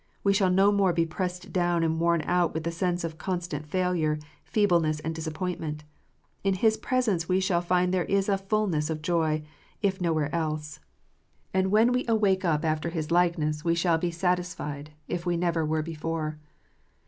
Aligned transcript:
We 0.23 0.33
shall 0.33 0.49
no 0.49 0.71
more 0.71 0.93
be 0.93 1.05
pressed 1.05 1.53
down 1.53 1.83
and 1.83 1.99
worn 1.99 2.23
out 2.25 2.55
with 2.55 2.63
the 2.63 2.71
sense 2.71 3.03
of 3.03 3.19
constant 3.19 3.67
failure, 3.67 4.17
feebleness, 4.43 4.99
and 4.99 5.13
disappointment. 5.13 5.83
In 6.43 6.55
His 6.55 6.75
presence 6.75 7.29
we 7.29 7.39
shall 7.39 7.61
find 7.61 7.93
there 7.93 8.05
is 8.05 8.27
a 8.27 8.39
fulness 8.39 8.89
of 8.89 9.03
joy, 9.03 9.43
if 9.83 10.01
nowhere 10.01 10.33
else; 10.33 10.79
and 11.53 11.69
when 11.69 11.91
we 11.91 12.03
awake 12.07 12.43
up 12.43 12.65
after 12.65 12.89
His 12.89 13.11
like 13.11 13.33
IDOLATRY. 13.33 13.53
415 13.57 13.57
ness 13.59 13.63
we 13.63 13.75
shall 13.75 13.99
be 13.99 14.09
satisfied, 14.09 14.89
if 15.07 15.27
we 15.27 15.37
never 15.37 15.63
were 15.63 15.83
before. 15.83 16.39